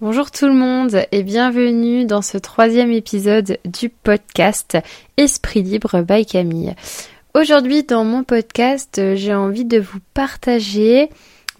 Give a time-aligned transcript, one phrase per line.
[0.00, 4.76] Bonjour tout le monde et bienvenue dans ce troisième épisode du podcast
[5.16, 6.74] Esprit libre by Camille.
[7.32, 11.10] Aujourd'hui dans mon podcast j'ai envie de vous partager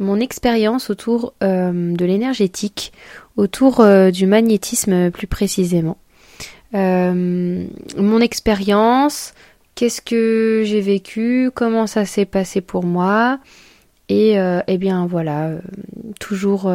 [0.00, 2.92] mon expérience autour euh, de l'énergétique,
[3.36, 5.96] autour euh, du magnétisme plus précisément.
[6.74, 7.64] Euh,
[7.96, 9.32] mon expérience,
[9.76, 13.38] qu'est-ce que j'ai vécu, comment ça s'est passé pour moi
[14.08, 15.52] et eh bien voilà,
[16.20, 16.70] toujours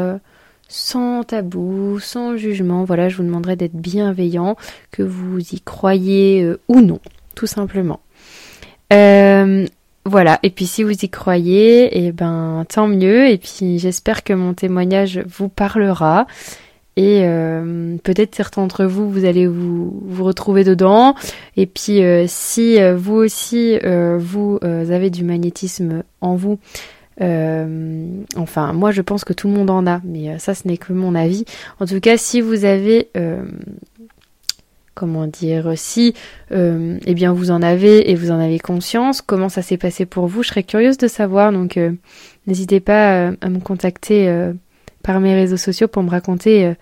[0.70, 2.86] sans tabou, sans jugement.
[2.86, 4.56] Voilà, je vous demanderai d'être bienveillant,
[4.92, 7.00] que vous y croyez euh, ou non,
[7.36, 8.00] tout simplement.
[8.94, 9.66] Euh,
[10.06, 14.34] voilà, et puis si vous y croyez, eh ben tant mieux, et puis j'espère que
[14.34, 16.26] mon témoignage vous parlera.
[16.96, 21.16] Et euh, peut-être certains d'entre vous, vous allez vous, vous retrouver dedans.
[21.56, 23.80] Et puis si vous aussi,
[24.18, 26.60] vous avez du magnétisme en vous,
[27.22, 30.68] euh, enfin, moi je pense que tout le monde en a, mais euh, ça ce
[30.68, 31.46] n'est que mon avis.
[31.80, 33.44] En tout cas, si vous avez euh,
[34.96, 36.14] comment dire, si
[36.52, 40.28] eh bien vous en avez et vous en avez conscience, comment ça s'est passé pour
[40.28, 41.54] vous, je serais curieuse de savoir.
[41.54, 41.80] Donc
[42.48, 44.52] n'hésitez pas à me contacter
[45.02, 46.74] par mes réseaux sociaux pour me raconter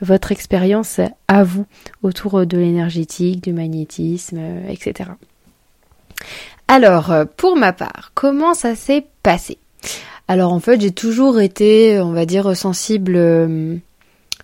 [0.00, 1.66] votre expérience à vous
[2.04, 5.10] autour de l'énergétique, du magnétisme, etc.
[6.68, 9.58] Alors, pour ma part, comment ça s'est passé?
[10.26, 13.76] Alors en fait, j'ai toujours été, on va dire, sensible euh,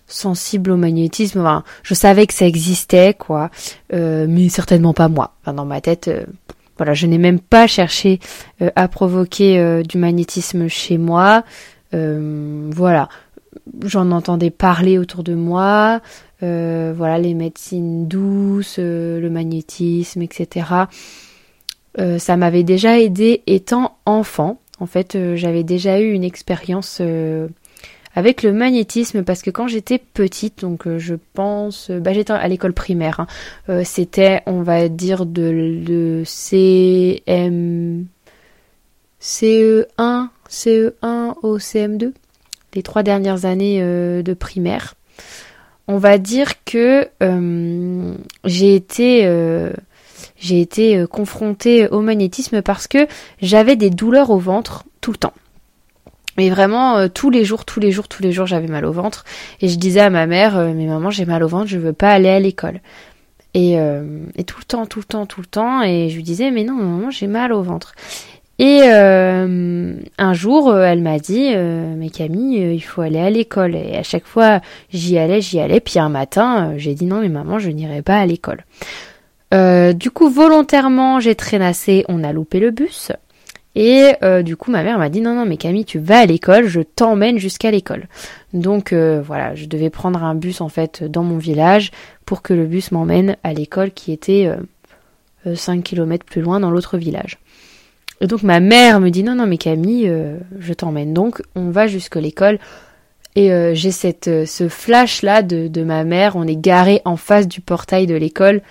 [0.07, 1.63] sensible au magnétisme.
[1.83, 3.49] Je savais que ça existait, quoi,
[3.93, 5.35] euh, mais certainement pas moi.
[5.45, 6.25] Dans ma tête, euh,
[6.77, 8.19] voilà, je n'ai même pas cherché
[8.75, 11.43] à provoquer du magnétisme chez moi.
[11.93, 13.09] voilà,
[13.83, 16.01] j'en entendais parler autour de moi.
[16.41, 20.65] voilà, les médecines douces, le magnétisme, etc.
[22.17, 24.59] ça m'avait déjà aidé étant enfant.
[24.81, 27.47] En fait, euh, j'avais déjà eu une expérience euh,
[28.15, 32.47] avec le magnétisme parce que quand j'étais petite, donc euh, je pense, bah, j'étais à
[32.47, 33.27] l'école primaire,
[33.67, 38.07] hein, c'était, on va dire, de, CM,
[39.21, 42.11] CE1, CE1 au CM2,
[42.73, 44.95] les trois dernières années de primaire.
[45.87, 47.07] On va dire que
[48.45, 49.27] j'ai été
[50.41, 53.07] j'ai été euh, confrontée au magnétisme parce que
[53.41, 55.33] j'avais des douleurs au ventre tout le temps.
[56.37, 58.91] Mais vraiment, euh, tous les jours, tous les jours, tous les jours, j'avais mal au
[58.91, 59.23] ventre.
[59.61, 61.93] Et je disais à ma mère, euh, mais maman, j'ai mal au ventre, je veux
[61.93, 62.81] pas aller à l'école.
[63.53, 65.83] Et, et, tout le temps, tout le temps, tout le temps.
[65.83, 67.95] Et je lui disais, mais non, maman, j'ai mal au ventre.
[68.59, 73.75] Et un jour, elle m'a dit, mais Camille, il faut aller à l'école.
[73.75, 74.61] Et à chaque fois,
[74.93, 75.81] j'y allais, j'y allais.
[75.81, 78.63] Puis un matin, j'ai dit, non, mais maman, je n'irai pas à l'école.
[79.53, 83.11] Euh, du coup, volontairement, j'ai traînassé, on a loupé le bus.
[83.75, 86.25] Et euh, du coup, ma mère m'a dit non, non, mais Camille, tu vas à
[86.25, 88.07] l'école, je t'emmène jusqu'à l'école.
[88.53, 91.91] Donc euh, voilà, je devais prendre un bus en fait dans mon village
[92.25, 94.49] pour que le bus m'emmène à l'école qui était
[95.53, 97.37] 5 km plus loin dans l'autre village.
[98.19, 100.11] Et donc ma mère me dit non, non, mais Camille,
[100.59, 101.13] je t'emmène.
[101.13, 102.59] Donc on va jusqu'à l'école.
[103.37, 107.47] Et j'ai cette ce flash là de, de ma mère, on est garé en face
[107.47, 108.61] du portail de l'école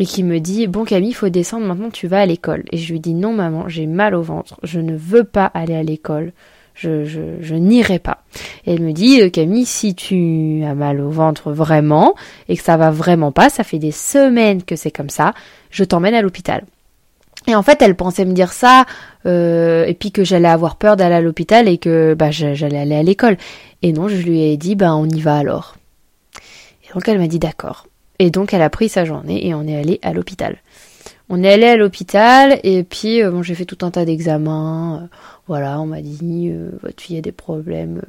[0.00, 2.64] et qui me dit Bon Camille, il faut descendre maintenant, tu vas à l'école.
[2.72, 5.76] Et je lui dis Non, maman, j'ai mal au ventre, je ne veux pas aller
[5.76, 6.32] à l'école,
[6.74, 8.24] je, je, n'irai pas.
[8.66, 12.14] Et elle me dit Camille, si tu as mal au ventre vraiment
[12.48, 15.34] et que ça va vraiment pas, ça fait des semaines que c'est comme ça,
[15.70, 16.64] je t'emmène à l'hôpital.
[17.46, 18.86] Et en fait, elle pensait me dire ça,
[19.26, 22.96] euh, et puis que j'allais avoir peur d'aller à l'hôpital et que bah, j'allais aller
[22.96, 23.36] à l'école.
[23.82, 25.76] Et non, je lui ai dit, bah on y va alors.
[26.84, 27.86] Et donc elle m'a dit d'accord.
[28.20, 30.58] Et donc elle a pris sa journée et on est allé à l'hôpital.
[31.30, 35.00] On est allé à l'hôpital et puis euh, j'ai fait tout un tas d'examens.
[35.02, 35.06] Euh,
[35.48, 38.02] voilà, on m'a dit euh, votre fille a des problèmes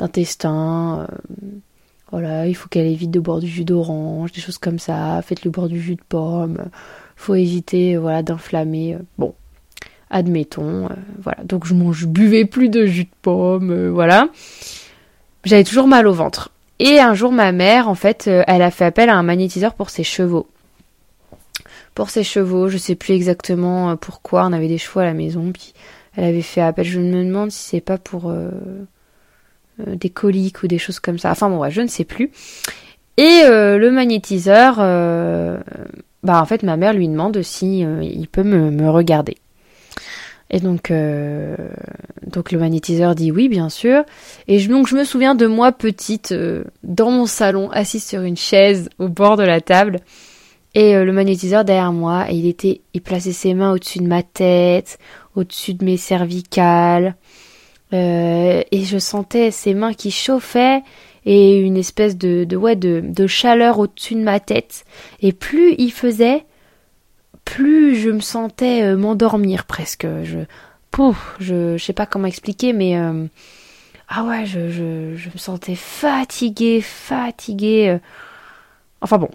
[0.00, 1.06] d'intestin.
[2.10, 5.22] voilà, il faut qu'elle évite de boire du jus d'orange, des choses comme ça.
[5.22, 6.64] Faites-le boire du jus de pomme.
[7.14, 8.98] Faut éviter voilà d'inflammer.
[9.16, 9.34] bon,
[10.10, 10.88] admettons.
[11.22, 13.90] voilà, donc je mange, buvais plus de jus de pomme.
[13.90, 14.28] voilà.
[15.44, 16.50] J'avais toujours mal au ventre.
[16.82, 19.74] Et un jour, ma mère, en fait, euh, elle a fait appel à un magnétiseur
[19.74, 20.48] pour ses chevaux.
[21.94, 25.12] Pour ses chevaux, je sais plus exactement euh, pourquoi, on avait des chevaux à la
[25.12, 25.74] maison, puis
[26.16, 26.86] elle avait fait appel.
[26.86, 28.50] Je me demande si c'est pas pour euh,
[29.78, 31.30] des coliques ou des choses comme ça.
[31.30, 32.30] Enfin bon, ouais, je ne sais plus.
[33.18, 34.76] Et le magnétiseur,
[36.22, 39.36] bah en fait, ma mère lui demande si il peut me regarder.
[40.50, 41.56] Et donc, euh,
[42.26, 44.02] donc le magnétiseur dit oui, bien sûr.
[44.48, 48.22] Et je, donc je me souviens de moi petite euh, dans mon salon, assise sur
[48.22, 50.00] une chaise au bord de la table,
[50.74, 52.26] et euh, le magnétiseur derrière moi.
[52.30, 54.98] Et il était, il plaçait ses mains au-dessus de ma tête,
[55.36, 57.16] au-dessus de mes cervicales.
[57.92, 60.82] Euh, et je sentais ses mains qui chauffaient
[61.26, 64.84] et une espèce de, de ouais de, de chaleur au-dessus de ma tête.
[65.20, 66.44] Et plus il faisait,
[67.60, 70.06] plus je me sentais euh, m'endormir presque.
[70.24, 70.38] Je,
[70.90, 73.26] pouf, je, sais pas comment expliquer, mais euh,
[74.08, 74.80] ah ouais, je, je,
[75.28, 77.98] me sentais fatiguée, fatiguée.
[79.02, 79.28] Enfin bon,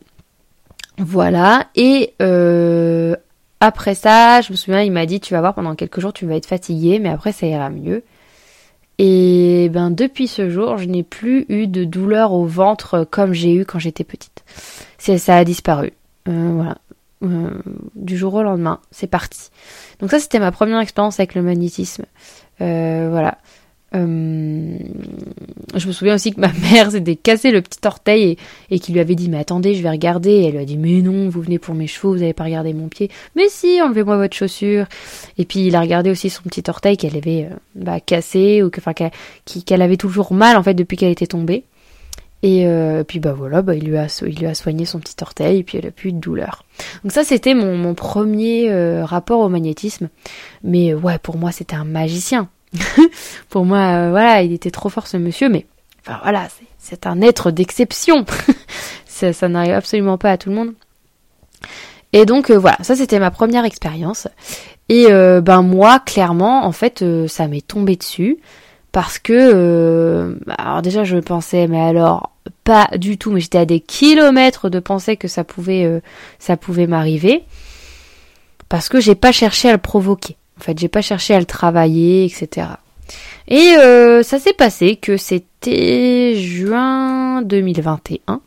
[0.97, 1.67] voilà.
[1.75, 3.15] Et euh,
[3.59, 6.25] après ça, je me souviens, il m'a dit, tu vas voir, pendant quelques jours, tu
[6.25, 8.03] vas être fatiguée, mais après, ça ira mieux.
[8.97, 13.53] Et ben depuis ce jour, je n'ai plus eu de douleur au ventre comme j'ai
[13.53, 14.43] eu quand j'étais petite.
[14.97, 15.91] ça a disparu.
[16.27, 16.77] Euh, voilà.
[17.23, 17.49] Euh,
[17.95, 19.49] du jour au lendemain, c'est parti.
[19.99, 22.05] Donc ça, c'était ma première expérience avec le magnétisme.
[22.61, 23.37] Euh, voilà.
[23.93, 24.77] Euh,
[25.75, 28.37] je me souviens aussi que ma mère s'était cassé le petit orteil
[28.69, 31.01] et, et lui avait dit mais attendez je vais regarder elle lui a dit mais
[31.01, 34.17] non vous venez pour mes chevaux vous n'avez pas regardé mon pied mais si enlevez-moi
[34.17, 34.87] votre chaussure
[35.37, 38.81] et puis il a regardé aussi son petit orteil qu'elle avait bah, cassé ou que
[38.81, 41.63] enfin qu'elle avait toujours mal en fait depuis qu'elle était tombée
[42.45, 44.07] et euh, puis bah voilà bah, il lui a
[44.53, 46.63] soigné son petit orteil et puis elle a plus de douleur
[47.03, 48.69] donc ça c'était mon, premier
[49.03, 50.09] rapport au magnétisme
[50.63, 52.49] mais ouais pour moi c'était un magicien
[53.49, 55.65] pour moi, euh, voilà, il était trop fort ce monsieur, mais
[56.05, 56.47] enfin voilà,
[56.77, 58.25] c'est un être d'exception.
[59.05, 60.73] ça, n'arrive absolument pas à tout le monde.
[62.13, 64.27] Et donc euh, voilà, ça c'était ma première expérience.
[64.87, 68.37] Et euh, ben moi, clairement, en fait, ça m'est tombé dessus
[68.95, 72.31] parce que, alors déjà je pensais, mais alors
[72.63, 76.01] pas du tout, mais j'étais à des kilomètres de penser que ça pouvait,
[76.39, 77.43] ça pouvait m'arriver
[78.69, 80.37] parce que j'ai pas cherché à le provoquer.
[80.57, 82.67] En fait, j'ai pas cherché à le travailler, etc.
[83.49, 88.39] Et euh, ça s'est passé que c'était juin 2021.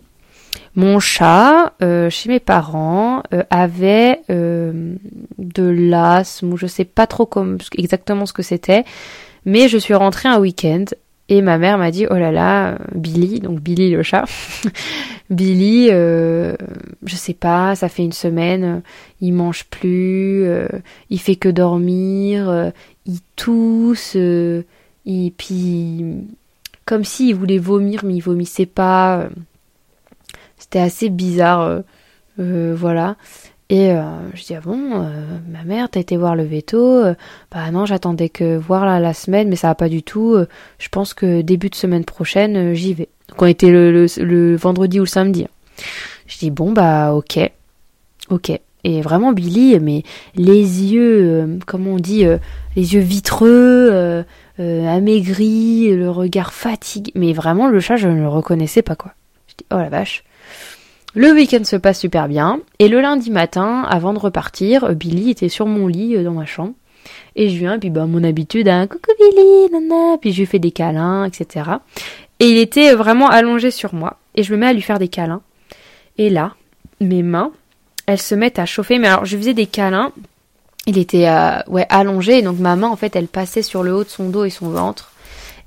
[0.77, 7.29] Mon chat, euh, chez mes parents, euh, avait de l'asthme, ou je sais pas trop
[7.77, 8.87] exactement ce que c'était,
[9.49, 10.85] mais je suis rentrée un week-end
[11.31, 14.27] et ma mère m'a dit oh là là Billy donc Billy le chat.
[15.31, 16.55] Billy euh,
[17.05, 18.83] je sais pas ça fait une semaine
[19.21, 20.69] il mange plus euh,
[21.09, 22.71] il fait que dormir euh,
[23.07, 26.05] il tousse et puis
[26.85, 29.29] comme s'il voulait vomir mais il vomissait pas.
[30.59, 31.83] C'était assez bizarre
[32.37, 33.17] voilà
[33.71, 34.03] et euh,
[34.35, 37.15] je dis ah bon, euh, ma mère, t'as été voir le veto euh,
[37.51, 40.33] Bah non, j'attendais que voir la, semaine, mais ça va pas du tout.
[40.33, 40.49] Euh,
[40.79, 43.09] je pense que début de semaine prochaine, j'y vais.
[43.29, 45.47] Donc on était le, le, le, vendredi ou le samedi.
[46.27, 47.39] Je dis bon bah ok,
[48.31, 48.59] ok.
[48.85, 50.03] Et vraiment Billy, mais
[50.35, 52.25] les yeux, comment on dit,
[52.75, 54.25] les yeux vitreux,
[54.59, 57.13] amaigris, le regard fatigué.
[57.15, 59.13] Mais vraiment le chat, je ne le reconnaissais pas quoi.
[59.49, 60.25] Je dis oh la vache.
[61.15, 65.49] Le week-end se passe super bien, et le lundi matin, avant de repartir, Billy était
[65.49, 66.75] sur mon lit euh, dans ma chambre,
[67.35, 70.47] et je viens, et puis bah mon habitude, hein, coucou Billy, nana, puis je lui
[70.47, 71.71] fais des câlins, etc.
[72.41, 75.09] Et il était vraiment allongé sur moi, et je me mets à lui faire des
[75.09, 75.41] câlins.
[76.19, 76.55] Et là,
[77.01, 77.53] mes mains,
[78.07, 80.13] elles se mettent à chauffer, mais alors je faisais des câlins,
[80.87, 84.05] il était euh, ouais allongé, donc ma main en fait elle passait sur le haut
[84.05, 85.13] de son dos et son ventre,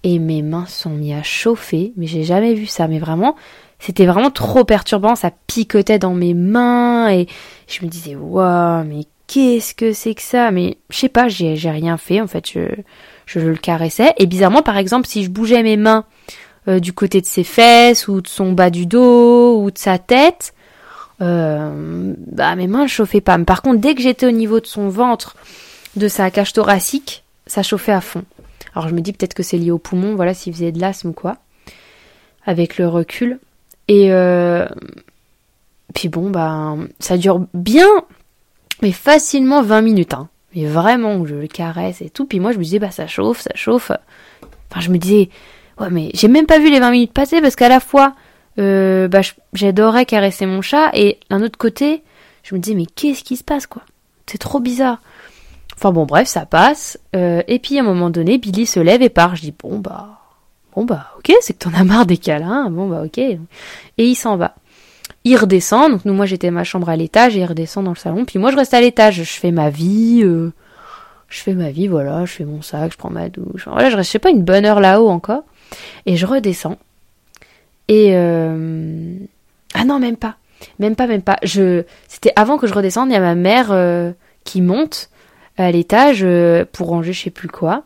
[0.03, 3.35] et mes mains sont mis à chauffer, mais j'ai jamais vu ça, mais vraiment,
[3.81, 7.27] c'était vraiment trop perturbant, ça picotait dans mes mains et
[7.67, 10.51] je me disais waouh mais qu'est-ce que c'est que ça?
[10.51, 14.77] Mais je sais pas, j'ai rien fait en fait, je, le caressais et bizarrement par
[14.77, 16.05] exemple si je bougeais mes mains
[16.67, 19.97] euh, du côté de ses fesses ou de son bas du dos ou de sa
[19.97, 20.53] tête,
[21.21, 23.39] euh, bah mes mains ne chauffaient pas.
[23.39, 25.35] Mais par contre dès que j'étais au niveau de son ventre,
[25.95, 28.25] de sa cage thoracique, ça chauffait à fond.
[28.75, 31.09] Alors je me dis peut-être que c'est lié au poumon, voilà s'il faisait de l'asthme
[31.09, 31.38] ou quoi.
[32.45, 33.39] Avec le recul.
[33.91, 34.65] Et euh,
[35.93, 37.89] puis bon, bah, ça dure bien,
[38.81, 40.13] mais facilement 20 minutes.
[40.13, 40.29] Hein.
[40.55, 42.25] Mais vraiment, je le caresse et tout.
[42.25, 43.91] Puis moi, je me disais, bah, ça chauffe, ça chauffe.
[44.71, 45.27] Enfin, je me disais,
[45.77, 48.15] ouais, mais j'ai même pas vu les 20 minutes passer parce qu'à la fois,
[48.60, 49.19] euh, bah,
[49.51, 52.01] j'adorais caresser mon chat et d'un autre côté,
[52.43, 53.81] je me disais, mais qu'est-ce qui se passe, quoi?
[54.25, 55.01] C'est trop bizarre.
[55.75, 56.98] Enfin bon, bref, ça passe.
[57.13, 59.36] Euh, et puis à un moment donné, Billy se lève et part.
[59.36, 60.20] Je dis, bon, bah,
[60.75, 63.17] Bon bah ok, c'est que t'en as marre des câlins, bon bah ok.
[63.17, 63.39] Et
[63.97, 64.55] il s'en va.
[65.23, 67.97] Il redescend, donc nous moi j'étais ma chambre à l'étage et il redescend dans le
[67.97, 68.25] salon.
[68.25, 70.51] Puis moi je reste à l'étage, je fais ma vie, euh,
[71.27, 73.67] je fais ma vie, voilà, je fais mon sac, je prends ma douche.
[73.67, 75.43] Voilà, je reste, je sais pas, une bonne heure là-haut encore.
[76.05, 76.77] Et je redescends.
[77.87, 79.15] Et euh...
[79.73, 80.37] ah non même pas,
[80.79, 81.37] même pas, même pas.
[81.43, 84.13] Je, c'était avant que je redescende, il y a ma mère euh,
[84.45, 85.09] qui monte
[85.57, 86.25] à l'étage
[86.71, 87.83] pour ranger je sais plus quoi.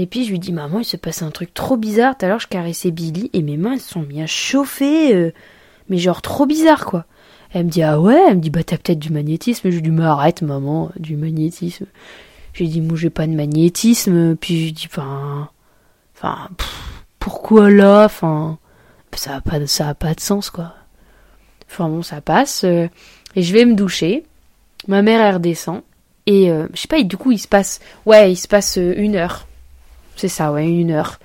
[0.00, 2.16] Et puis je lui dis maman il se passe un truc trop bizarre.
[2.16, 5.32] Tout à l'heure je caressais Billy et mes mains elles sont bien chauffées, euh,
[5.88, 7.04] mais genre trop bizarre quoi.
[7.50, 9.68] Elle me dit ah ouais, elle me dit bah t'as peut-être du magnétisme.
[9.68, 11.86] Je lui dis mais arrête maman, du magnétisme.
[12.52, 14.36] Je lui dis moi j'ai pas de magnétisme.
[14.36, 15.48] Puis je lui dis ben
[16.14, 16.48] Enfin,
[17.18, 18.04] pourquoi là?
[18.04, 18.58] Enfin,
[19.16, 20.74] ça a pas, ça a pas de sens quoi.
[21.68, 22.62] Enfin bon, ça passe.
[22.62, 22.88] et
[23.34, 24.22] je vais me doucher.
[24.86, 25.82] Ma mère elle redescend
[26.26, 27.02] et je sais pas.
[27.02, 29.47] du coup, il se passe, ouais, il se passe une heure.
[30.18, 31.18] C'est ça, ouais, une heure.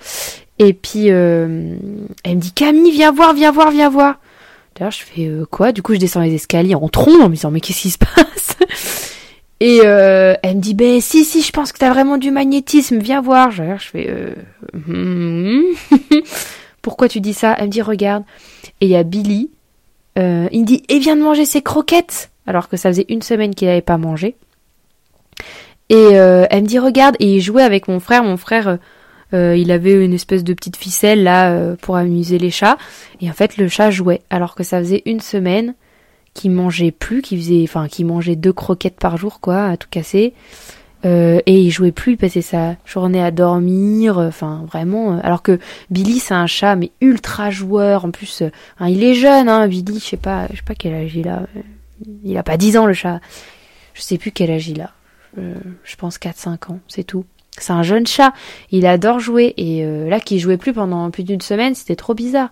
[0.59, 1.77] Et puis elle
[2.25, 4.19] me dit Camille, viens voir, viens voir, viens voir.
[4.75, 5.71] D'ailleurs, je fais quoi?
[5.71, 7.97] Du coup, je descends les escaliers en tronc en me disant mais qu'est-ce qui se
[8.15, 8.57] passe?
[9.63, 12.97] Et euh, elle me dit, ben si, si, je pense que t'as vraiment du magnétisme,
[12.97, 13.49] viens voir.
[13.49, 14.35] Je, je fais, euh,
[14.73, 15.61] hmm.
[16.81, 17.55] pourquoi tu dis ça?
[17.57, 18.25] Elle me dit, regarde.
[18.81, 19.51] Et il y a Billy.
[20.19, 22.29] Euh, il me dit, et viens de manger ses croquettes.
[22.45, 24.35] Alors que ça faisait une semaine qu'il n'avait pas mangé.
[25.89, 27.15] Et euh, elle me dit, regarde.
[27.19, 28.23] Et il jouait avec mon frère.
[28.23, 28.77] Mon frère,
[29.33, 32.77] euh, il avait une espèce de petite ficelle là pour amuser les chats.
[33.21, 34.21] Et en fait, le chat jouait.
[34.29, 35.75] Alors que ça faisait une semaine
[36.33, 39.87] qui mangeait plus, qui faisait, enfin, qui mangeait deux croquettes par jour, quoi, à tout
[39.89, 40.33] casser.
[41.05, 45.13] Euh, et il jouait plus, il passait sa journée à dormir, euh, enfin vraiment.
[45.13, 45.59] Euh, alors que
[45.89, 48.05] Billy c'est un chat mais ultra joueur.
[48.05, 48.43] En plus,
[48.79, 49.99] hein, il est jeune, hein, Billy.
[49.99, 51.43] Je sais pas, je sais pas quel âge il a.
[52.23, 53.19] Il a pas 10 ans le chat.
[53.93, 54.91] Je sais plus quel âge il a.
[55.37, 57.25] je pense 4-5 ans, c'est tout.
[57.57, 58.33] C'est un jeune chat.
[58.71, 62.49] Il adore jouer et là qu'il jouait plus pendant plus d'une semaine, c'était trop bizarre.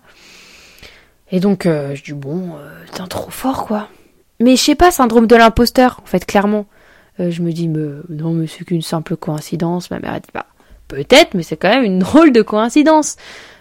[1.31, 3.87] Et donc, euh, je dis, bon, euh, t'es trop fort, quoi.
[4.39, 6.65] Mais je sais pas, syndrome de l'imposteur, en fait, clairement.
[7.19, 9.91] Euh, je me dis, mais, non, mais c'est qu'une simple coïncidence.
[9.91, 10.47] Ma mère a dit, bah,
[10.87, 13.15] peut-être, mais c'est quand même une drôle de coïncidence.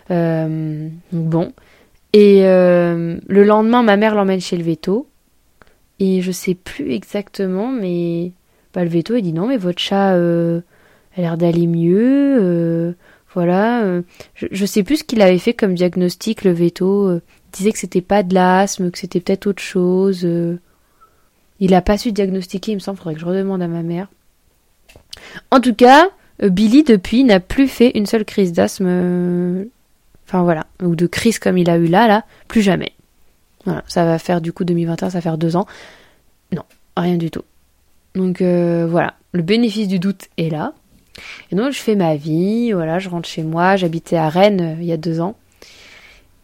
[0.08, 1.52] bon.
[2.12, 5.06] Et le lendemain, ma mère l'emmène chez le veto.
[6.00, 8.32] Et je sais plus exactement, mais
[8.74, 10.60] bah, le veto, il dit, non, mais votre chat a
[11.16, 12.94] l'air d'aller mieux.
[13.34, 14.00] voilà.
[14.34, 17.20] je, je sais plus ce qu'il avait fait comme diagnostic, le veto
[17.52, 20.22] disait que c'était pas de l'asthme, que c'était peut-être autre chose.
[20.24, 20.58] Euh.
[21.58, 24.08] Il a pas su diagnostiquer, il me semble, faudrait que je redemande à ma mère.
[25.50, 26.08] En tout cas,
[26.42, 28.86] euh, Billy depuis n'a plus fait une seule crise d'asthme.
[28.88, 29.64] Euh,
[30.26, 32.92] enfin voilà, ou de crise comme il a eu là, là, plus jamais.
[33.64, 35.66] Voilà, ça va faire du coup 2021, ça va faire deux ans.
[36.52, 36.62] Non,
[36.96, 37.42] rien du tout.
[38.14, 40.72] Donc voilà, le bénéfice du doute est là.
[41.52, 44.86] Et donc je fais ma vie, voilà, je rentre chez moi, j'habitais à Rennes il
[44.86, 45.36] y a deux ans.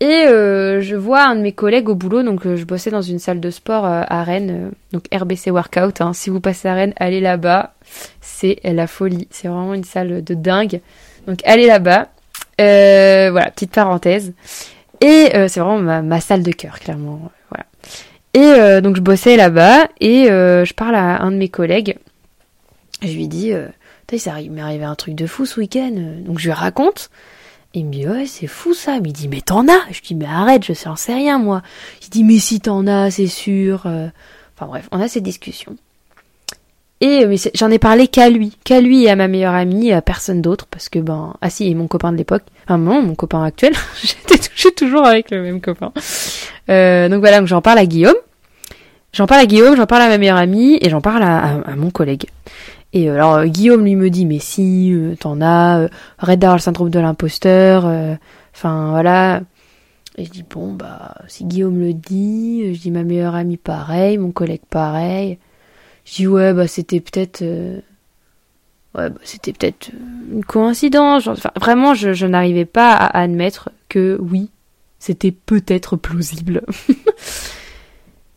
[0.00, 3.00] Et euh, je vois un de mes collègues au boulot, donc euh, je bossais dans
[3.00, 6.02] une salle de sport euh, à Rennes, donc RBC Workout.
[6.02, 6.12] Hein.
[6.12, 7.72] Si vous passez à Rennes, allez là-bas.
[8.20, 9.26] C'est la folie.
[9.30, 10.80] C'est vraiment une salle de dingue.
[11.26, 12.08] Donc allez là-bas.
[12.58, 14.34] voilà, petite parenthèse.
[15.00, 17.30] Et c'est vraiment ma, salle de cœur, clairement.
[18.36, 21.96] Et donc je bossais là-bas et je parle à un de mes collègues.
[23.02, 23.52] Je lui dis,
[24.12, 25.94] il m'est arrivé un truc de fou ce week-end.
[26.20, 27.10] Donc je lui raconte.
[27.74, 28.96] Il me dit, ouais, c'est fou ça.
[28.96, 31.62] Il me dit, mais t'en as Je dis, mais arrête, je sais, sais rien, moi.
[32.02, 33.82] Il dit, mais si t'en as, c'est sûr.
[33.86, 34.08] Euh.
[34.54, 35.76] Enfin bref, on a cette discussion.
[37.00, 40.00] Et mais j'en ai parlé qu'à lui, qu'à lui et à ma meilleure amie, à
[40.00, 43.14] personne d'autre, parce que ben, ah si, et mon copain de l'époque, enfin non, mon
[43.14, 45.92] copain actuel, j'étais toujours avec le même copain.
[46.70, 48.16] Euh, donc voilà, donc j'en parle à Guillaume,
[49.12, 51.90] j'en parle à Guillaume, j'en parle à ma meilleure amie et j'en parle à mon
[51.90, 52.26] collègue.
[52.96, 55.88] Et euh, alors euh, Guillaume lui me dit mais si euh, t'en as,
[56.22, 57.84] d'avoir le syndrome de l'imposteur,
[58.54, 59.42] enfin voilà.
[60.16, 64.16] Et je dis bon bah si Guillaume le dit, je dis ma meilleure amie pareil,
[64.16, 65.38] mon collègue pareil.
[66.06, 67.82] Je dis ouais bah c'était peut-être ouais
[68.94, 69.90] bah, c'était peut-être
[70.32, 71.26] une coïncidence.
[71.26, 74.50] Enfin, vraiment je, je n'arrivais pas à admettre que oui
[74.98, 76.62] c'était peut-être plausible.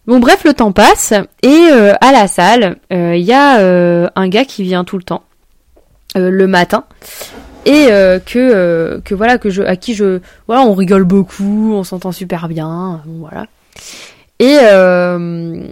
[0.10, 4.10] Bon bref, le temps passe et euh, à la salle, il euh, y a euh,
[4.16, 5.22] un gars qui vient tout le temps
[6.16, 6.86] le matin
[7.68, 7.90] et
[8.26, 12.48] que que voilà que je à qui je voilà on rigole beaucoup, on s'entend super
[12.48, 13.46] bien, voilà.
[14.40, 14.58] Et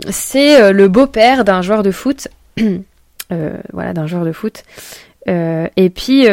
[0.10, 2.28] c'est le beau-père d'un joueur de foot,
[3.30, 4.64] voilà d'un joueur de foot.
[5.26, 6.28] et puis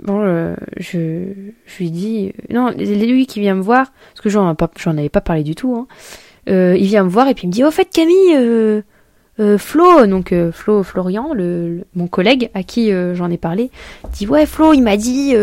[0.00, 1.32] bon, je
[1.78, 5.42] lui dis non, c'est lui qui vient me voir parce que j'en avais pas parlé
[5.42, 5.74] du tout.
[5.74, 5.86] Hein.
[6.48, 8.82] Euh, il vient me voir et puis il me dit, au fait Camille, euh,
[9.40, 13.70] euh, Flo, donc Flo Florian, le, mon collègue à qui j'en ai parlé,
[14.12, 15.34] dit ouais Flo, il m'a dit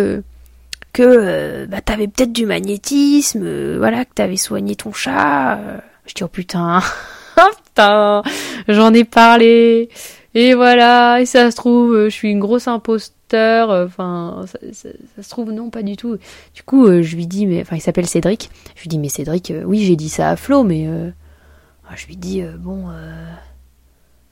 [0.94, 5.60] que bah, t'avais peut-être du magnétisme, voilà, que t'avais soigné ton chat.
[6.06, 6.82] Je dis oh putain,
[7.38, 8.24] oh putain,
[8.68, 9.90] j'en ai parlé.
[10.34, 13.70] Et voilà, et ça se trouve, je suis une grosse imposteur.
[13.86, 14.90] Enfin, ça,
[15.22, 16.18] se trouve non, pas du tout.
[16.54, 18.50] Du coup, je lui dis, mais enfin, il s'appelle Cédric.
[18.76, 20.90] Je lui dis, mais Cédric, oui, j'ai dit ça à Flo, mais
[21.96, 22.88] je lui dis, bon,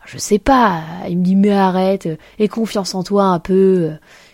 [0.05, 0.81] je sais pas.
[1.07, 3.91] Il me dit, mais arrête, aie confiance en toi un peu.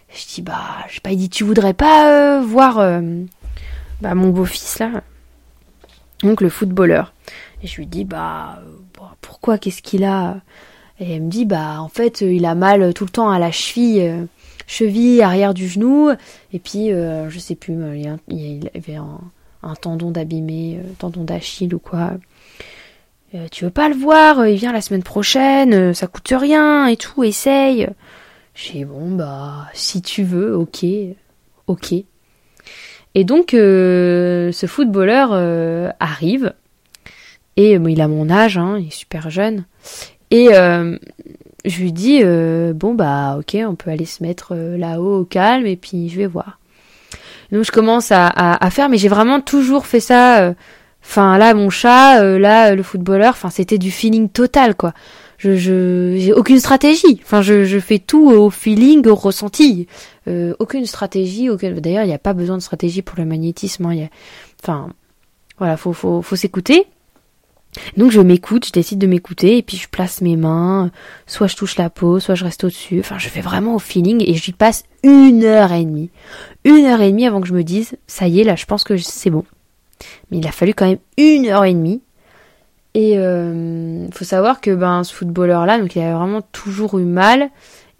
[0.09, 1.11] Je dis, bah, je sais pas.
[1.11, 3.01] Il dit, tu voudrais pas voir
[4.01, 5.03] bah, mon beau-fils là,
[6.23, 7.13] donc le footballeur.
[7.63, 8.61] Et je lui dis, bah,
[9.21, 10.37] pourquoi, qu'est-ce qu'il a?
[10.99, 13.51] Et elle me dit, bah, en fait, il a mal tout le temps à la
[13.51, 14.27] cheville.
[14.67, 16.11] cheville arrière du genou,
[16.53, 17.75] et puis je sais plus,
[18.27, 22.11] il, avait un, tendon d'abîmé, tendon d'Achille ou quoi.
[23.51, 27.23] tu veux pas le voir, il vient la semaine prochaine, ça coûte rien et tout,
[27.23, 27.89] essaye.
[28.53, 30.85] J'ai bon bah si tu veux, ok,
[31.67, 31.95] ok.
[33.15, 35.33] Et donc ce footballeur
[35.99, 36.53] arrive
[37.59, 39.65] et il a mon âge, hein, il est super jeune.
[40.31, 40.97] Et euh,
[41.65, 45.25] je lui dis euh, bon bah ok, on peut aller se mettre euh, là-haut au
[45.25, 46.59] calme et puis je vais voir.
[47.51, 50.53] Donc je commence à, à, faire, mais j'ai vraiment toujours fait ça.
[51.03, 54.93] Enfin là, mon chat, là le footballeur, enfin c'était du feeling total quoi.
[55.39, 57.19] Je, j'ai aucune stratégie.
[57.23, 59.87] Enfin je, je fais tout au feeling, au ressenti.
[60.59, 61.49] aucune stratégie.
[61.49, 61.79] Aucune...
[61.79, 63.85] D'ailleurs il n'y a pas besoin de stratégie pour le magnétisme.
[63.87, 63.93] Hein.
[63.93, 64.09] Il y a...
[64.61, 64.89] Enfin
[65.57, 66.85] voilà, faut faut faut s'écouter.
[67.97, 70.91] Donc je m'écoute, je décide de m'écouter et puis je place mes mains,
[71.27, 72.99] soit je touche la peau, soit je reste au-dessus.
[72.99, 76.09] Enfin, je fais vraiment au feeling et j'y passe une heure et demie.
[76.63, 78.83] Une heure et demie avant que je me dise, ça y est, là, je pense
[78.83, 79.45] que c'est bon.
[80.31, 82.01] Mais il a fallu quand même une heure et demie.
[82.93, 87.49] Et euh, faut savoir que ben ce footballeur-là, donc il a vraiment toujours eu mal.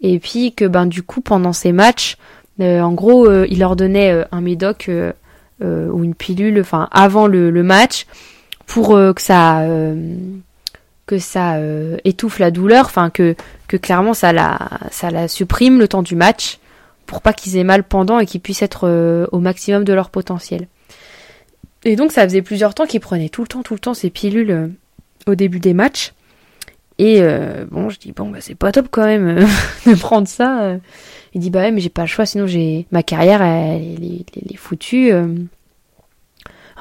[0.00, 2.16] Et puis que ben du coup pendant ces matchs,
[2.60, 4.90] euh, en gros, euh, il leur donnait un médoc
[5.62, 8.06] ou une pilule, enfin avant le, match
[8.66, 9.62] pour que ça
[11.06, 11.58] que ça
[12.04, 13.34] étouffe la douleur, enfin que
[13.68, 14.58] que clairement ça la
[14.90, 16.58] ça la supprime le temps du match
[17.04, 20.66] pour pas qu'ils aient mal pendant et qu'ils puissent être au maximum de leur potentiel.
[21.84, 24.10] Et donc ça faisait plusieurs temps qu'ils prenaient tout le temps tout le temps ces
[24.10, 24.72] pilules
[25.26, 26.12] au début des matchs.
[26.98, 27.22] Et
[27.70, 29.46] bon, je dis bon bah c'est pas top quand même
[29.86, 30.76] de prendre ça.
[31.32, 34.56] Il dit bah ouais mais j'ai pas le choix sinon j'ai ma carrière elle, est
[34.56, 35.10] foutue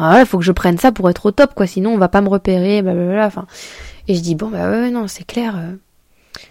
[0.01, 2.07] ah ouais, faut que je prenne ça pour être au top, quoi, sinon on va
[2.07, 3.31] pas me repérer, blablabla.
[4.07, 5.57] Et je dis, bon, bah ouais, non, c'est clair.
[5.57, 5.75] Euh.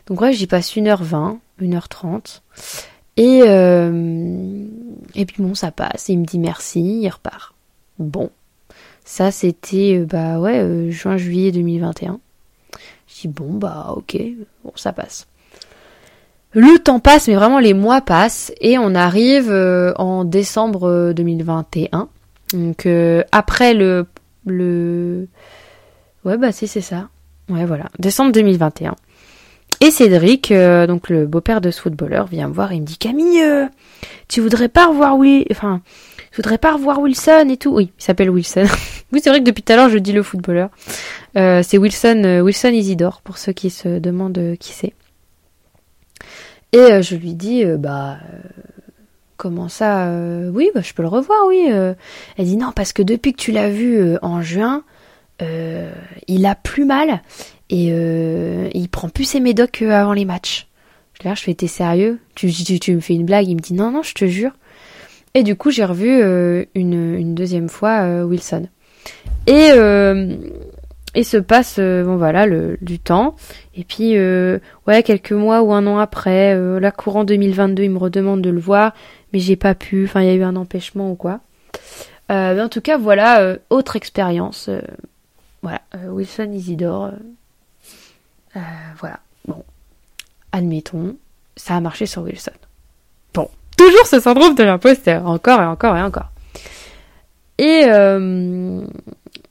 [0.06, 2.42] Donc ouais, j'y passe 1h20, 1h30.
[3.16, 4.66] Et, euh,
[5.14, 7.54] et puis bon, ça passe, et il me dit merci, il repart.
[7.98, 8.30] Bon.
[9.10, 12.20] Ça, c'était, euh, bah ouais, juin-juillet 2021.
[13.06, 14.18] Je dis, bon, bah ok,
[14.62, 15.26] bon, ça passe.
[16.52, 19.50] Le temps passe, mais vraiment les mois passent, et on arrive
[19.96, 22.08] en décembre 2021.
[22.52, 24.06] Donc euh, après le
[24.46, 25.28] le
[26.24, 27.08] ouais bah si c'est ça.
[27.48, 28.94] Ouais voilà, décembre 2021.
[29.80, 32.98] Et Cédric, euh, donc le beau-père de ce footballeur, vient me voir et me dit
[32.98, 33.66] Camille, euh,
[34.26, 35.82] tu voudrais pas revoir oui, enfin,
[36.32, 37.70] tu voudrais pas revoir Wilson et tout.
[37.70, 38.64] Oui, il s'appelle Wilson.
[39.12, 40.70] oui, c'est vrai que depuis tout à l'heure je dis le footballeur.
[41.34, 44.94] c'est Wilson, Wilson Isidore pour ceux qui se demandent qui c'est.
[46.72, 48.18] Et je lui dis bah
[49.38, 51.68] Comment ça euh, Oui, bah, je peux le revoir, oui.
[51.70, 51.94] Euh.
[52.36, 54.82] Elle dit non, parce que depuis que tu l'as vu euh, en juin,
[55.40, 57.22] il a plus mal
[57.70, 60.66] et il prend plus ses médocs avant les matchs.
[61.24, 62.20] Là, je fais t'es sérieux?
[62.36, 63.48] Tu, tu, tu, me fais une blague?
[63.48, 64.52] Il me dit non, non, je te jure.
[65.34, 66.08] Et du coup, j'ai revu
[66.74, 68.68] une, une, deuxième fois Wilson.
[69.46, 69.70] Et
[71.14, 73.34] et se passe bon voilà le, du temps
[73.74, 74.12] et puis
[74.86, 78.60] ouais quelques mois ou un an après la courant 2022 il me redemande de le
[78.60, 78.92] voir
[79.32, 81.40] mais j'ai pas pu, enfin il y a eu un empêchement ou quoi.
[82.30, 84.68] Euh, mais en tout cas, voilà, euh, autre expérience.
[85.64, 87.12] Euh, voilà, Wilson Isidore.
[88.54, 89.64] voilà, bon,
[90.52, 91.16] admettons,
[91.56, 92.52] ça a marché sur Wilson.
[93.34, 96.30] Bon, toujours ce syndrome de l'imposteur, encore et encore et encore.
[97.58, 97.86] Et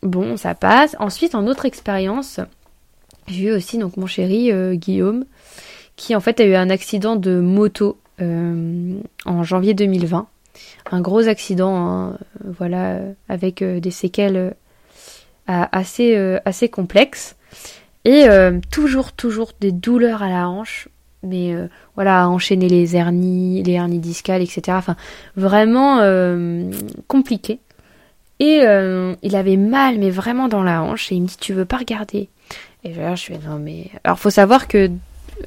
[0.02, 0.96] bon, ça passe.
[1.00, 2.40] Ensuite, en autre expérience,
[3.28, 5.26] j'ai eu aussi donc mon chéri Guillaume,
[5.98, 10.28] qui en fait a eu un accident de moto euh, en janvier 2020.
[10.92, 14.52] Un gros accident, hein, voilà, avec euh, des séquelles euh,
[15.48, 17.36] assez, assez complexes.
[18.06, 18.26] Et
[18.72, 20.88] toujours, toujours des douleurs à la hanche,
[21.24, 21.54] mais
[21.96, 24.62] voilà, enchaîner les hernies, les hernies discales, etc.
[24.72, 24.96] Enfin,
[25.36, 26.00] vraiment
[27.08, 27.60] compliqué.
[28.40, 28.62] Et
[29.24, 31.78] il avait mal, mais vraiment dans la hanche, et il me dit, tu veux pas
[31.78, 32.30] regarder?
[32.86, 33.90] Et je fais, non mais...
[34.06, 34.90] Alors, faut savoir que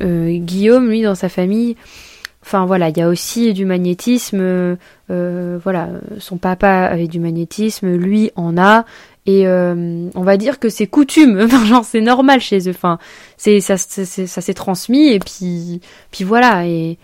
[0.00, 1.76] Guillaume, lui, dans sa famille,
[2.42, 4.40] Enfin voilà, il y a aussi du magnétisme.
[5.10, 8.84] Euh, voilà, son papa avait du magnétisme, lui en a,
[9.38, 11.48] et euh, on va dire que c'est coutume.
[11.66, 12.72] genre c'est normal chez eux.
[12.74, 12.98] Enfin,
[13.36, 16.98] c'est ça, ça s'est transmis et puis puis voilà et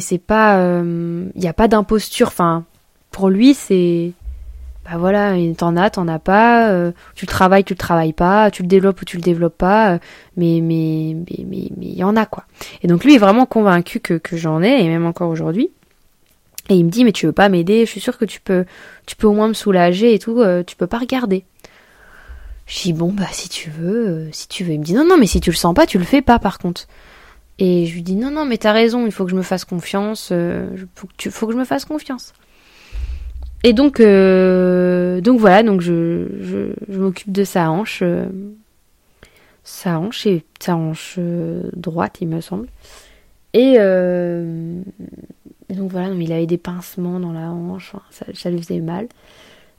[0.00, 2.28] c'est pas, il n'y a pas d'imposture.
[2.28, 2.64] Enfin,
[3.10, 4.12] pour lui c'est
[4.84, 8.50] bah voilà, t'en as, t'en as pas, euh, tu le travailles, tu le travailles pas,
[8.50, 9.98] tu le développes ou tu le développes pas, euh,
[10.36, 12.46] mais mais mais mais il y en a quoi.
[12.82, 15.70] Et donc lui est vraiment convaincu que, que j'en ai et même encore aujourd'hui.
[16.68, 18.64] Et il me dit mais tu veux pas m'aider, je suis sûre que tu peux
[19.06, 21.44] tu peux au moins me soulager et tout, euh, tu peux pas regarder.
[22.66, 24.72] Je dis bon bah si tu veux, si tu veux.
[24.72, 26.38] Il me dit non non mais si tu le sens pas, tu le fais pas
[26.38, 26.86] par contre.
[27.58, 29.64] Et je lui dis non, non, mais t'as raison, il faut que je me fasse
[29.64, 32.32] confiance, euh, faut, que tu, faut que je me fasse confiance.
[33.62, 38.26] Et donc, euh, donc voilà, donc je, je, m'occupe de sa hanche, euh,
[39.62, 41.20] sa hanche et sa hanche
[41.72, 42.66] droite, il me semble.
[43.54, 43.76] Et,
[45.74, 49.08] donc voilà, il avait des pincements dans la hanche, ça, ça lui faisait mal.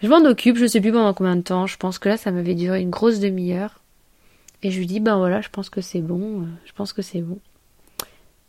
[0.01, 2.31] Je m'en occupe, je sais plus pendant combien de temps, je pense que là ça
[2.31, 3.79] m'avait duré une grosse demi-heure.
[4.63, 7.21] Et je lui dis, ben voilà, je pense que c'est bon, je pense que c'est
[7.21, 7.37] bon.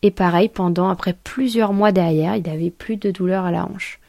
[0.01, 3.99] Et pareil, pendant, après plusieurs mois derrière, il n'avait plus de douleurs à la hanche.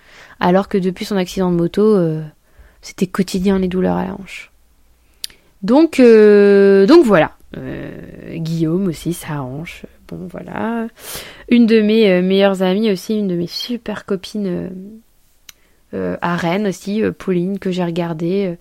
[0.40, 2.22] Alors que depuis son accident de moto, euh,
[2.83, 4.53] c'était quotidien les douleurs à la hanche.
[5.62, 7.33] Donc, euh, donc voilà.
[7.57, 9.87] Euh, Guillaume aussi, sa hanche.
[10.09, 10.88] Bon, voilà.
[11.49, 14.71] Une de mes meilleures amies aussi, une de mes super copines
[15.92, 18.57] à Rennes aussi, Pauline, que j'ai regardée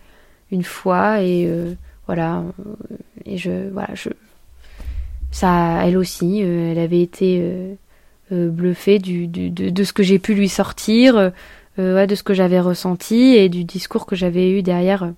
[0.51, 1.21] une fois.
[1.21, 1.49] Et
[2.07, 2.43] voilà.
[3.25, 4.09] Et je, voilà, je,
[5.35, 7.73] ça, elle aussi, euh, elle avait été euh,
[8.31, 11.33] euh, bluffée de, ce que j'ai pu lui sortir,
[11.77, 15.11] de ce que j'avais ressenti et du discours que j'avais eu derrière.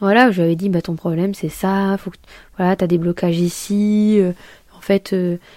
[0.00, 2.16] Voilà, je lui avais dit, bah ton problème c'est ça, faut que,
[2.56, 4.20] voilà, t'as des blocages ici.
[4.76, 5.14] en fait,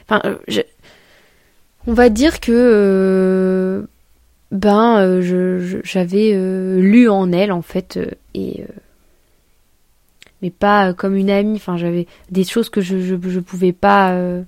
[0.08, 0.21] enfin,
[1.88, 3.88] on va dire que
[4.51, 5.21] ben
[5.84, 6.34] j'avais
[6.79, 7.99] lu en elle en fait
[8.34, 8.65] et
[10.43, 11.56] mais pas euh, comme une amie.
[11.56, 14.43] Enfin, j'avais des choses que je, je, pouvais pas, euh,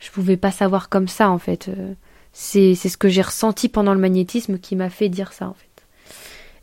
[0.00, 1.68] je pouvais pas savoir comme ça en fait.
[1.68, 1.92] Euh,
[2.32, 5.54] c'est, c'est ce que j'ai ressenti pendant le magnétisme qui m'a fait dire ça en
[5.54, 5.68] fait.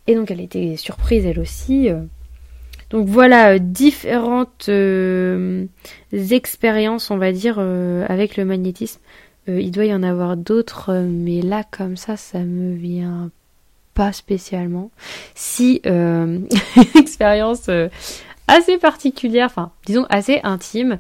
[0.07, 1.87] Et donc elle était surprise elle aussi.
[2.91, 4.69] Donc voilà différentes
[6.13, 8.99] expériences, on va dire, avec le magnétisme.
[9.47, 13.31] il doit y en avoir d'autres, mais là comme ça, ça me vient
[13.93, 14.91] pas spécialement.
[15.35, 15.81] Si
[16.95, 17.69] expérience
[18.47, 20.99] assez particulière, enfin disons assez intime,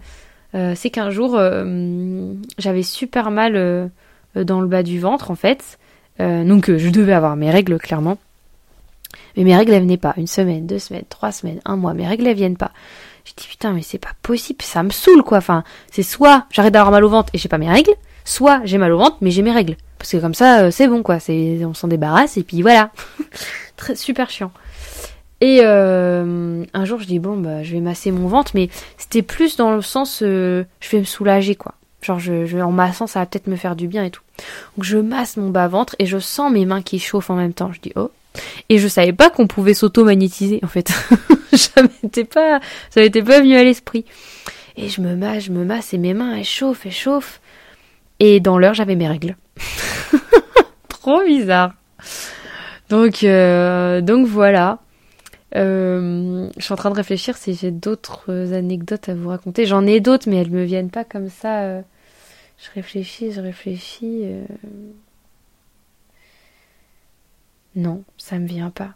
[0.53, 3.87] euh, c'est qu'un jour euh, j'avais super mal euh,
[4.35, 5.77] dans le bas du ventre en fait,
[6.19, 8.19] donc je devais avoir mes règles clairement.
[9.35, 12.07] Mais mes règles elles venaient pas, une semaine, deux semaines, trois semaines, un mois, mes
[12.07, 12.71] règles elles viennent pas.
[13.25, 15.37] J'ai dit putain mais c'est pas possible, ça me saoule quoi.
[15.37, 17.93] Enfin c'est soit j'arrête d'avoir mal au ventre et j'ai pas mes règles,
[18.25, 19.75] soit j'ai mal au ventre mais j'ai mes règles.
[19.97, 22.91] Parce que comme ça c'est bon quoi, on s'en débarrasse et puis voilà.
[23.77, 24.51] Très super chiant.
[25.41, 29.23] Et euh, un jour, je dis bon, bah, je vais masser mon ventre, mais c'était
[29.23, 31.73] plus dans le sens, euh, je vais me soulager, quoi.
[32.03, 34.21] Genre, je, je, en massant, ça va peut-être me faire du bien et tout.
[34.77, 37.53] Donc, je masse mon bas ventre et je sens mes mains qui chauffent en même
[37.53, 37.71] temps.
[37.73, 38.11] Je dis oh.
[38.69, 40.91] Et je savais pas qu'on pouvait s'auto-magnétiser, en fait.
[41.53, 44.05] ça m'était pas, ça m'était pas venu à l'esprit.
[44.77, 47.41] Et je me masse, je me masse et mes mains, elles chauffent, elles chauffent.
[48.19, 49.35] Et dans l'heure, j'avais mes règles.
[50.89, 51.73] Trop bizarre.
[52.89, 54.79] Donc, euh, donc voilà.
[55.55, 59.65] Euh, je suis en train de réfléchir si j'ai d'autres anecdotes à vous raconter.
[59.65, 61.61] J'en ai d'autres, mais elles me viennent pas comme ça.
[61.61, 61.81] Euh.
[62.57, 64.23] Je réfléchis, je réfléchis.
[67.75, 68.95] Non, ça me vient pas.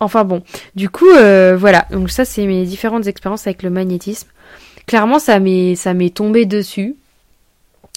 [0.00, 0.42] Enfin bon,
[0.74, 1.86] du coup, voilà.
[1.90, 4.28] Donc ça, c'est mes différentes expériences avec le magnétisme.
[4.86, 6.96] Clairement, ça m'est ça tombé dessus.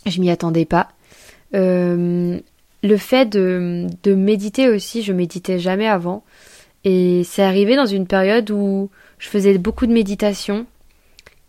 [0.05, 0.89] Je m'y attendais pas.
[1.53, 2.39] Euh,
[2.83, 6.23] le fait de, de méditer aussi, je méditais jamais avant.
[6.83, 10.65] Et c'est arrivé dans une période où je faisais beaucoup de méditation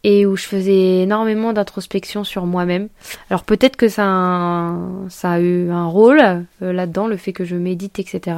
[0.04, 2.88] et où je faisais énormément d'introspection sur moi-même.
[3.30, 6.20] Alors peut-être que ça a, eu un rôle
[6.62, 8.36] euh, là-dedans, le fait que je médite, etc.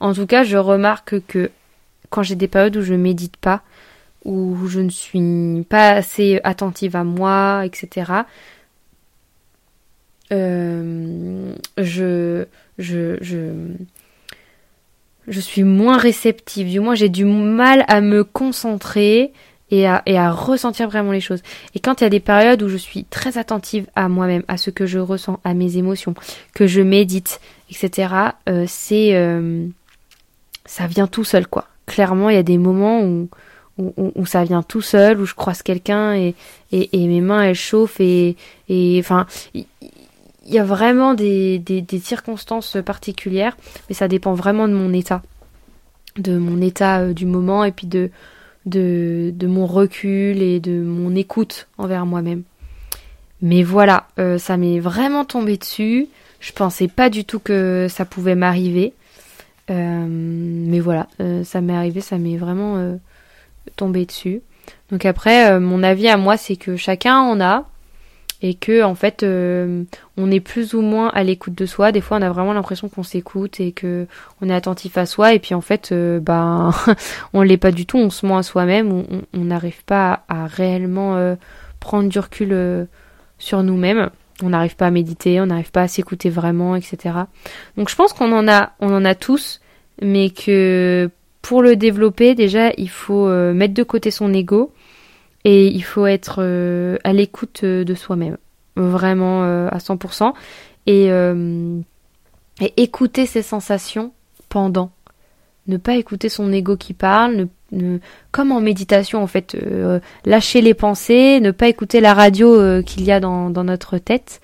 [0.00, 1.50] En tout cas, je remarque que
[2.10, 3.62] quand j'ai des périodes où je médite pas,
[4.24, 8.12] où je ne suis pas assez attentive à moi, etc.,
[10.32, 12.46] euh, je,
[12.78, 13.16] je,
[15.26, 16.68] je suis moins réceptive.
[16.68, 19.32] Du moins, j'ai du mal à me concentrer
[19.72, 21.42] et à, ressentir vraiment les choses.
[21.74, 24.58] Et quand il y a des périodes où je suis très attentive à moi-même, à
[24.58, 26.14] ce que je ressens, à mes émotions,
[26.54, 28.12] que je médite, etc.,
[28.50, 29.66] euh, c'est euh,
[30.66, 31.68] ça vient tout seul, quoi.
[31.86, 33.28] Clairement, il y a des moments où,
[33.78, 36.34] où, ça vient tout seul, où je croise quelqu'un et,
[36.70, 38.36] et, et, mes mains elles chauffent et,
[38.68, 39.64] et enfin, il
[40.46, 43.56] y a vraiment des, des, circonstances particulières,
[43.88, 45.22] mais ça dépend vraiment de mon état,
[46.18, 48.10] de mon état euh, du moment et puis de,
[48.66, 52.42] de, de, mon recul et de mon écoute envers moi-même.
[53.40, 56.08] Mais voilà, euh, ça m'est vraiment tombé dessus.
[56.40, 58.92] Je pensais pas du tout que ça pouvait m'arriver.
[59.70, 61.08] Euh, mais voilà,
[61.44, 62.98] ça m'est arrivé, ça m'est vraiment
[63.76, 64.42] tombé dessus.
[64.90, 67.68] Donc après, mon avis à moi, c'est que chacun en a
[68.42, 69.84] et que en fait euh,
[70.16, 71.92] on est plus ou moins à l'écoute de soi.
[71.92, 74.06] Des fois, on a vraiment l'impression qu'on s'écoute et que
[74.40, 76.72] on est attentif à soi, et puis en fait, euh, ben
[77.32, 77.98] on l'est pas du tout.
[77.98, 81.36] On se ment à soi-même, on n'arrive pas à, réellement euh,
[81.80, 82.88] prendre du recul
[83.38, 84.10] sur nous-mêmes.
[84.42, 87.14] On n'arrive pas à méditer, on n'arrive pas à s'écouter vraiment, etc.
[87.76, 89.60] Donc je pense qu'on en a, on en a tous,
[90.00, 91.10] mais que
[91.42, 94.72] pour le développer, déjà, il faut mettre de côté son ego
[95.44, 98.36] et il faut être euh, à l'écoute euh, de soi-même,
[98.76, 100.32] vraiment euh, à 100%,
[100.86, 101.10] et,
[102.76, 104.12] écouter ses sensations
[104.48, 104.92] pendant.
[105.68, 107.48] Ne pas écouter son ego qui parle,
[108.30, 109.56] comme en méditation en fait,
[110.24, 114.40] lâcher les pensées, ne pas écouter la radio qu'il y a dans, notre tête,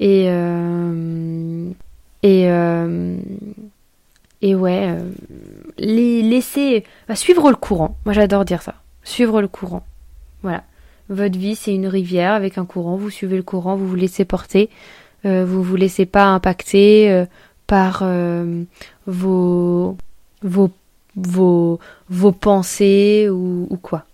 [0.00, 0.28] et
[4.42, 4.96] ouais,
[5.78, 7.96] les laisser suivre le courant.
[8.04, 9.84] Moi j'adore dire ça, suivre le courant.
[10.42, 10.64] Voilà.
[11.08, 12.96] Votre vie, c'est une rivière avec un courant.
[12.96, 14.70] Vous suivez le courant, vous vous laissez porter.
[15.26, 17.26] Euh, vous vous laissez pas impacter euh,
[17.66, 18.62] par euh,
[19.06, 19.96] vos,
[20.42, 20.70] vos,
[21.16, 24.04] vos, vos pensées ou, ou quoi.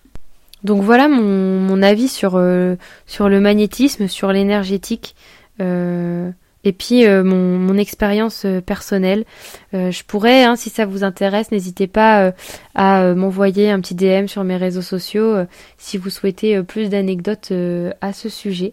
[0.64, 5.14] Donc voilà mon, mon avis sur, euh, sur le magnétisme, sur l'énergétique.
[5.60, 6.30] Euh,
[6.66, 9.24] et puis euh, mon, expérience euh, personnelle.
[9.72, 12.32] Euh, je pourrais, hein, si ça vous intéresse, n'hésitez pas
[12.74, 15.36] à m'envoyer un petit DM sur mes réseaux sociaux
[15.78, 17.52] si vous souhaitez plus d'anecdotes
[18.00, 18.72] à ce sujet.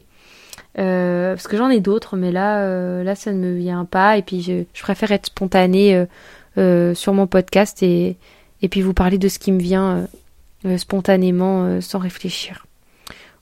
[0.75, 4.17] parce que j'en ai d'autres, mais là, là, ça ne me vient pas.
[4.17, 6.06] Et puis, je, je préfère être spontanée
[6.56, 8.17] sur mon podcast et,
[8.62, 10.08] et puis vous parler de ce qui me vient
[10.77, 12.65] spontanément sans réfléchir.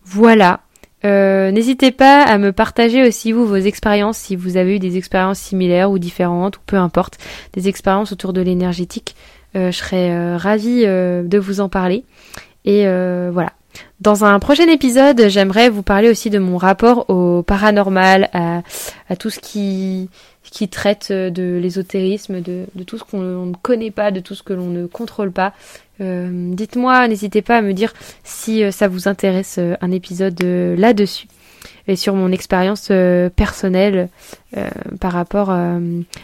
[0.03, 0.61] Voilà.
[1.03, 4.97] Euh, n'hésitez pas à me partager aussi vous vos expériences si vous avez eu des
[4.97, 7.17] expériences similaires ou différentes ou peu importe
[7.53, 9.15] des expériences autour de l'énergétique.
[9.55, 12.03] Euh, je serais euh, ravie de vous en parler.
[12.65, 13.53] Et voilà.
[14.01, 18.63] Dans un prochain épisode, j'aimerais vous parler aussi de mon rapport au paranormal, à,
[19.15, 20.09] tout ce qui
[20.43, 24.43] qui traite de l'ésotérisme, de, de, tout ce qu'on ne connaît pas, de tout ce
[24.43, 25.53] que l'on ne contrôle pas,
[26.01, 30.41] euh, dites-moi, n'hésitez pas à me dire si euh, ça vous intéresse euh, un épisode
[30.41, 31.27] là-dessus
[31.87, 32.91] et sur mon expérience
[33.35, 34.09] personnelle
[34.99, 35.79] par rapport à,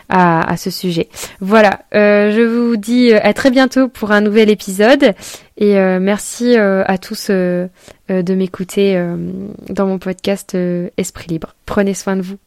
[0.09, 1.07] à, ce sujet.
[1.39, 5.13] Voilà, je vous dis à très bientôt pour un nouvel épisode
[5.57, 7.69] et merci à tous de
[8.09, 9.01] m'écouter
[9.69, 10.57] dans mon podcast
[10.97, 11.55] Esprit Libre.
[11.65, 12.37] Prenez soin de vous.